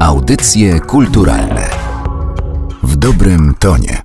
Audycje 0.00 0.80
kulturalne 0.80 1.70
w 2.82 2.96
dobrym 2.96 3.54
tonie. 3.58 4.02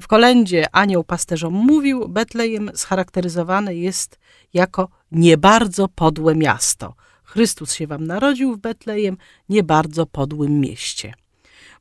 W 0.00 0.06
kolędzie 0.06 0.66
Anioł 0.72 1.04
pasterzom 1.04 1.54
mówił, 1.54 2.08
Betlejem 2.08 2.70
scharakteryzowany 2.74 3.76
jest 3.76 4.18
jako 4.54 4.88
nie 5.12 5.38
bardzo 5.38 5.88
podłe 5.88 6.34
miasto. 6.34 6.94
Chrystus 7.22 7.72
się 7.72 7.86
wam 7.86 8.06
narodził 8.06 8.54
w 8.54 8.58
Betlejem, 8.58 9.16
nie 9.48 9.62
bardzo 9.62 10.06
podłym 10.06 10.60
mieście. 10.60 11.14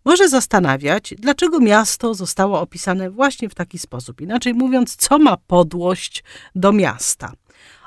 Może 0.06 0.30
zastanawiać, 0.30 1.14
dlaczego 1.18 1.60
miasto 1.60 2.14
zostało 2.14 2.62
opisane 2.62 3.10
właśnie 3.10 3.50
w 3.50 3.56
taki 3.56 3.80
sposób. 3.80 4.22
Inaczej 4.22 4.54
mówiąc, 4.54 4.96
co 4.96 5.20
ma 5.20 5.38
podłość 5.38 6.24
do 6.56 6.72
miasta. 6.72 7.32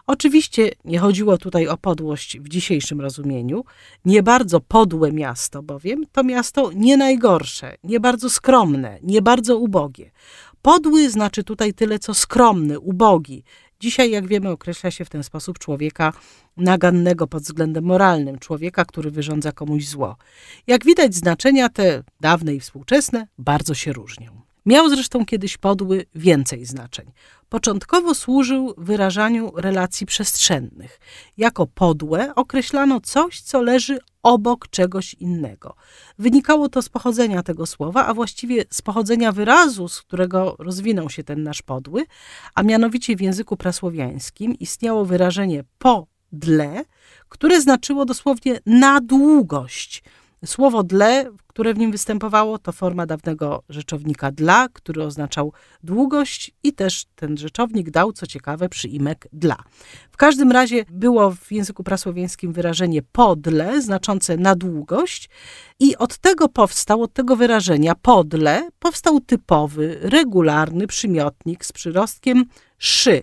Oczywiście 0.07 0.71
nie 0.85 0.99
chodziło 0.99 1.39
tutaj 1.39 1.69
o 1.69 1.77
podłość 1.77 2.39
w 2.39 2.49
dzisiejszym 2.49 3.01
rozumieniu. 3.01 3.65
Nie 4.05 4.23
bardzo 4.23 4.61
podłe 4.61 5.13
miasto, 5.13 5.63
bowiem 5.63 6.05
to 6.13 6.25
miasto 6.25 6.71
nie 6.75 6.97
najgorsze, 6.97 7.77
nie 7.85 8.01
bardzo 8.01 8.31
skromne, 8.31 8.99
nie 9.03 9.23
bardzo 9.23 9.59
ubogie. 9.59 10.11
Podły 10.63 11.11
znaczy 11.11 11.45
tutaj 11.45 11.75
tyle 11.75 11.99
co 11.99 12.15
skromny, 12.15 12.81
ubogi. 12.81 13.45
Dzisiaj, 13.81 14.11
jak 14.11 14.27
wiemy, 14.27 14.51
określa 14.51 14.91
się 14.91 15.05
w 15.05 15.11
ten 15.11 15.23
sposób 15.23 15.59
człowieka 15.59 16.13
nagannego 16.57 17.27
pod 17.27 17.43
względem 17.43 17.85
moralnym, 17.85 18.39
człowieka, 18.39 18.85
który 18.85 19.11
wyrządza 19.11 19.53
komuś 19.53 19.87
zło. 19.87 20.17
Jak 20.67 20.85
widać, 20.85 21.15
znaczenia 21.15 21.69
te 21.69 22.03
dawne 22.21 22.55
i 22.55 22.61
współczesne 22.61 23.27
bardzo 23.39 23.75
się 23.75 23.93
różnią. 23.93 24.47
Miał 24.67 24.89
zresztą 24.89 25.27
kiedyś 25.27 25.57
podły 25.57 26.07
więcej 26.15 26.65
znaczeń. 26.65 27.13
Początkowo 27.49 28.15
służył 28.15 28.75
wyrażaniu 28.79 29.53
relacji 29.57 30.07
przestrzennych. 30.07 31.01
Jako 31.37 31.67
podłe 31.67 32.35
określano 32.35 33.01
coś, 33.01 33.41
co 33.41 33.63
leży 33.63 33.99
obok 34.23 34.69
czegoś 34.69 35.15
innego. 35.15 35.75
Wynikało 36.19 36.69
to 36.69 36.83
z 36.83 36.89
pochodzenia 36.89 37.43
tego 37.43 37.67
słowa, 37.67 38.07
a 38.07 38.15
właściwie 38.15 38.65
z 38.71 38.83
pochodzenia 38.83 39.33
wyrazu, 39.33 39.89
z 39.89 40.03
którego 40.03 40.57
rozwinął 40.59 41.11
się 41.11 41.25
ten 41.25 41.43
nasz 41.43 41.63
podły, 41.63 42.05
a 42.55 42.63
mianowicie 42.63 43.17
w 43.17 43.21
języku 43.21 43.57
prasłowiańskim 43.57 44.55
istniało 44.55 45.05
wyrażenie 45.05 45.65
podle, 45.79 46.85
które 47.29 47.61
znaczyło 47.61 48.05
dosłownie 48.05 48.61
na 48.67 49.01
długość. 49.01 50.03
Słowo 50.45 50.83
dla, 50.83 51.09
które 51.47 51.75
w 51.75 51.79
nim 51.79 51.93
występowało, 51.93 52.59
to 52.59 52.73
forma 52.73 53.07
dawnego 53.07 53.63
rzeczownika 53.69 54.31
dla, 54.31 54.69
który 54.69 55.03
oznaczał 55.03 55.53
długość 55.83 56.51
i 56.63 56.73
też 56.73 57.05
ten 57.15 57.37
rzeczownik 57.37 57.91
dał, 57.91 58.13
co 58.13 58.27
ciekawe, 58.27 58.69
przyimek 58.69 59.29
dla. 59.33 59.57
W 60.11 60.17
każdym 60.17 60.53
razie 60.53 60.85
było 60.91 61.31
w 61.31 61.53
języku 61.53 61.85
prasłowiańskim 61.85 62.53
wyrażenie 62.53 63.03
podle, 63.13 63.83
znaczące 63.83 64.37
na 64.37 64.55
długość 64.55 65.31
i 65.81 65.97
od 65.97 66.19
tego 66.19 66.49
powstał, 66.49 67.03
od 67.03 67.13
tego 67.13 67.37
wyrażenia 67.37 67.95
podle, 67.95 68.69
powstał 68.79 69.21
typowy, 69.21 69.99
regularny 70.03 70.87
przymiotnik 70.87 71.65
z 71.65 71.73
przyrostkiem 71.73 72.45
szy, 72.79 73.23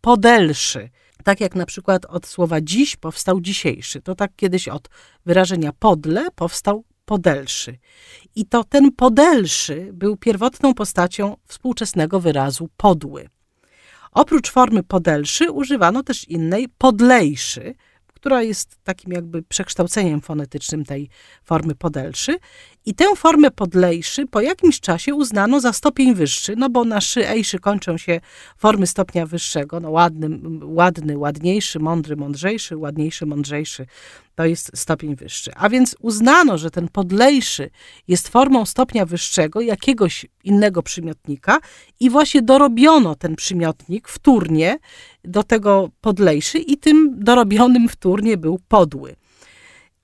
podelszy, 0.00 0.90
tak 1.24 1.40
jak 1.40 1.54
na 1.54 1.66
przykład 1.66 2.06
od 2.06 2.26
słowa 2.26 2.60
dziś 2.60 2.96
powstał 2.96 3.40
dzisiejszy. 3.40 4.02
To 4.02 4.14
tak 4.14 4.30
kiedyś 4.36 4.68
od 4.68 4.88
wyrażenia 5.26 5.72
podle 5.78 6.30
powstał 6.30 6.84
podelszy. 7.04 7.78
I 8.34 8.46
to 8.46 8.64
ten 8.64 8.92
podelszy 8.92 9.90
był 9.92 10.16
pierwotną 10.16 10.74
postacią 10.74 11.36
współczesnego 11.46 12.20
wyrazu 12.20 12.68
podły. 12.76 13.28
Oprócz 14.12 14.50
formy 14.50 14.82
podelszy 14.82 15.50
używano 15.50 16.02
też 16.02 16.28
innej 16.28 16.68
podlejszy, 16.78 17.74
która 18.20 18.42
jest 18.42 18.76
takim 18.84 19.12
jakby 19.12 19.42
przekształceniem 19.42 20.20
fonetycznym 20.20 20.84
tej 20.84 21.08
formy 21.44 21.74
podelszy. 21.74 22.38
I 22.86 22.94
tę 22.94 23.04
formę 23.16 23.50
podlejszy 23.50 24.26
po 24.26 24.40
jakimś 24.40 24.80
czasie 24.80 25.14
uznano 25.14 25.60
za 25.60 25.72
stopień 25.72 26.14
wyższy, 26.14 26.56
no 26.56 26.70
bo 26.70 26.84
na 26.84 27.00
szy, 27.00 27.28
ejszy 27.28 27.58
kończą 27.58 27.98
się 27.98 28.20
formy 28.56 28.86
stopnia 28.86 29.26
wyższego, 29.26 29.80
no 29.80 29.90
ładny, 29.90 30.28
ładny, 30.62 31.18
ładniejszy, 31.18 31.78
mądry, 31.78 32.16
mądrzejszy, 32.16 32.76
ładniejszy, 32.76 33.26
mądrzejszy, 33.26 33.86
to 34.34 34.44
jest 34.44 34.70
stopień 34.74 35.16
wyższy. 35.16 35.52
A 35.56 35.68
więc 35.68 35.96
uznano, 36.00 36.58
że 36.58 36.70
ten 36.70 36.88
podlejszy 36.88 37.70
jest 38.08 38.28
formą 38.28 38.66
stopnia 38.66 39.06
wyższego 39.06 39.60
jakiegoś 39.60 40.26
innego 40.44 40.82
przymiotnika 40.82 41.58
i 42.00 42.10
właśnie 42.10 42.42
dorobiono 42.42 43.14
ten 43.14 43.36
przymiotnik 43.36 44.08
wtórnie 44.08 44.78
do 45.24 45.42
tego 45.42 45.90
podlejszy 46.00 46.58
i 46.58 46.76
tym 46.76 47.14
dorobionym 47.18 47.88
wtórnie 47.88 48.36
był 48.36 48.58
podły. 48.68 49.16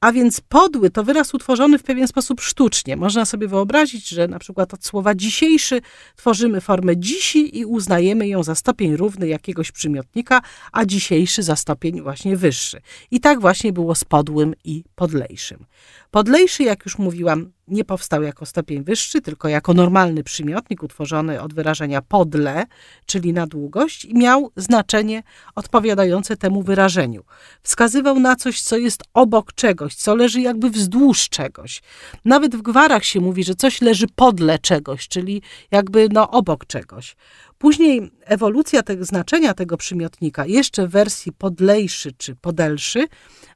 A 0.01 0.13
więc 0.13 0.41
podły 0.41 0.91
to 0.91 1.05
wyraz 1.05 1.35
utworzony 1.35 1.79
w 1.79 1.83
pewien 1.83 2.09
sposób 2.09 2.41
sztucznie. 2.41 2.97
Można 2.97 3.25
sobie 3.25 3.49
wyobrazić, 3.49 4.09
że 4.09 4.29
na 4.29 4.39
przykład 4.39 4.75
od 4.75 4.85
słowa 4.85 5.15
dzisiejszy 5.15 5.81
tworzymy 6.17 6.61
formę 6.61 6.97
dzisi 6.97 7.59
i 7.59 7.65
uznajemy 7.65 8.29
ją 8.29 8.43
za 8.43 8.55
stopień 8.55 8.97
równy 8.97 9.29
jakiegoś 9.29 9.73
przymiotnika, 9.73 10.43
a 10.73 10.85
dzisiejszy 10.85 11.43
za 11.43 11.57
stopień 11.57 12.03
właśnie 12.03 12.37
wyższy. 12.37 12.81
I 13.11 13.21
tak 13.21 13.41
właśnie 13.41 13.73
było 13.73 13.95
z 13.95 14.05
podłym 14.05 14.55
i 14.65 14.85
podlejszym. 14.95 15.65
Podlejszy, 16.11 16.63
jak 16.63 16.85
już 16.85 16.99
mówiłam, 16.99 17.53
nie 17.69 17.85
powstał 17.85 18.23
jako 18.23 18.47
stopień 18.47 18.85
wyższy, 18.85 19.21
tylko 19.21 19.49
jako 19.49 19.75
normalny 19.75 20.25
przymiotnik 20.25 20.83
utworzony 20.83 21.43
od 21.43 21.55
wyrażenia 21.55 22.03
podle, 22.03 22.65
czyli 23.07 23.33
na 23.33 23.47
długość, 23.47 24.05
i 24.05 24.15
miał 24.15 24.51
znaczenie 24.57 25.23
odpowiadające 25.55 26.37
temu 26.37 26.63
wyrażeniu. 26.63 27.25
Wskazywał 27.63 28.21
na 28.21 28.37
coś, 28.37 28.61
co 28.61 28.77
jest 28.77 29.03
obok 29.15 29.53
czegoś, 29.53 29.95
co 29.95 30.15
leży 30.15 30.41
jakby 30.41 30.71
wzdłuż 30.71 31.29
czegoś. 31.29 31.83
Nawet 32.25 32.57
w 32.57 32.63
gwarach 32.63 33.05
się 33.05 33.21
mówi, 33.21 33.45
że 33.45 33.55
coś 33.55 33.81
leży 33.81 34.07
podle 34.15 34.59
czegoś, 34.59 35.09
czyli 35.09 35.43
jakby 35.71 36.09
no 36.13 36.31
obok 36.31 36.67
czegoś. 36.67 37.17
Później 37.59 38.11
ewolucja 38.25 38.83
tego 38.83 39.05
znaczenia 39.05 39.55
tego 39.55 39.77
przymiotnika, 39.77 40.47
jeszcze 40.47 40.89
w 40.89 40.91
wersji 40.91 41.33
podlejszy 41.33 42.13
czy 42.13 42.35
podelszy, 42.35 43.07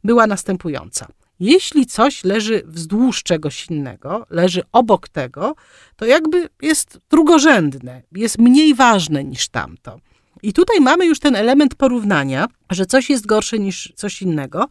była 0.05 0.27
następująca. 0.27 1.07
Jeśli 1.41 1.87
coś 1.87 2.25
leży 2.25 2.63
wzdłuż 2.67 3.23
czegoś 3.23 3.67
innego, 3.71 4.27
leży 4.31 4.63
obok 4.73 5.09
tego, 5.09 5.55
to 5.97 6.07
jakby 6.07 6.49
jest 6.63 6.99
drugorzędne, 7.11 8.03
jest 8.13 8.39
mniej 8.39 8.75
ważne 8.75 9.25
niż 9.25 9.49
tamto. 9.49 10.01
I 10.43 10.53
tutaj 10.53 10.81
mamy 10.81 11.07
już 11.07 11.21
ten 11.21 11.37
element 11.37 11.75
porównania, 11.75 12.49
że 12.71 12.87
coś 12.87 13.11
jest 13.11 13.27
gorsze 13.27 13.59
niż 13.59 13.93
coś 13.97 14.23
innego. 14.23 14.69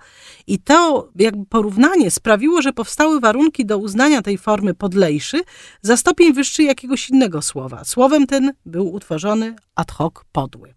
I 0.48 0.60
to 0.60 1.10
jakby 1.16 1.46
porównanie 1.46 2.12
sprawiło, 2.12 2.62
że 2.62 2.74
powstały 2.74 3.20
warunki 3.20 3.66
do 3.66 3.78
uznania 3.78 4.22
tej 4.22 4.38
formy 4.38 4.74
podlejszy 4.74 5.42
za 5.82 5.98
stopień 5.98 6.34
wyższy 6.34 6.64
jakiegoś 6.64 7.10
innego 7.10 7.42
słowa. 7.42 7.86
Słowem 7.86 8.28
ten 8.28 8.54
był 8.66 8.94
utworzony 8.94 9.56
ad 9.76 9.92
hoc 9.92 10.14
podły. 10.32 10.74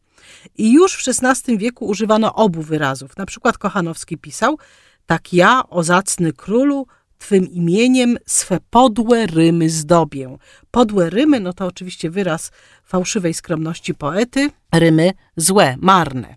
I 0.59 0.73
już 0.73 0.95
w 0.95 1.09
XVI 1.09 1.59
wieku 1.59 1.87
używano 1.87 2.35
obu 2.35 2.63
wyrazów. 2.63 3.17
Na 3.17 3.27
przykład 3.27 3.59
Kochanowski 3.59 4.19
pisał, 4.19 4.59
tak 5.07 5.33
ja, 5.33 5.63
o 5.69 5.83
zacny 5.83 6.33
królu, 6.33 6.87
Twym 7.23 7.47
imieniem 7.51 8.19
swe 8.27 8.59
podłe 8.71 9.27
rymy 9.27 9.71
zdobię. 9.71 10.37
Podłe 10.71 11.11
rymy, 11.11 11.41
no 11.41 11.53
to 11.53 11.67
oczywiście 11.67 12.11
wyraz 12.11 12.51
fałszywej 12.85 13.35
skromności 13.35 13.95
poety, 13.95 14.51
rymy 14.75 15.13
złe, 15.37 15.77
marne. 15.81 16.37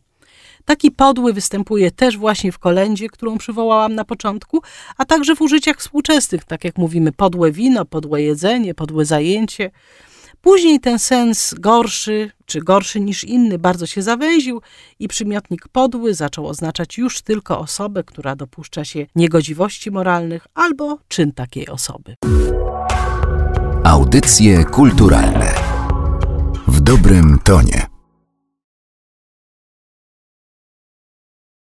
Taki 0.66 0.92
podły 0.92 1.34
występuje 1.34 1.92
też 1.92 2.18
właśnie 2.18 2.52
w 2.52 2.60
kolędzie, 2.60 3.10
którą 3.10 3.38
przywołałam 3.38 3.96
na 3.96 4.06
początku, 4.06 4.62
a 4.98 5.06
także 5.06 5.36
w 5.36 5.42
użyciach 5.42 5.78
współczesnych, 5.78 6.44
tak 6.44 6.64
jak 6.64 6.78
mówimy, 6.78 7.12
podłe 7.12 7.52
wino, 7.52 7.86
podłe 7.86 8.22
jedzenie, 8.22 8.74
podłe 8.74 9.06
zajęcie. 9.06 9.72
Później 10.46 10.80
ten 10.80 11.00
sens 11.00 11.56
gorszy, 11.60 12.32
czy 12.46 12.60
gorszy 12.60 13.00
niż 13.00 13.24
inny, 13.24 13.60
bardzo 13.60 13.86
się 13.86 14.02
zawęził 14.02 14.62
i 15.00 15.08
przymiotnik 15.08 15.68
podły 15.68 16.14
zaczął 16.14 16.48
oznaczać 16.48 16.98
już 16.98 17.22
tylko 17.22 17.60
osobę, 17.60 18.04
która 18.04 18.36
dopuszcza 18.36 18.86
się 18.86 19.06
niegodziwości 19.16 19.92
moralnych 19.92 20.48
albo 20.54 20.98
czyn 21.08 21.32
takiej 21.32 21.68
osoby. 21.68 22.16
Audycje 23.84 24.64
kulturalne 24.64 25.54
w 26.68 26.82
dobrym 26.82 27.40
tonie. 27.44 27.95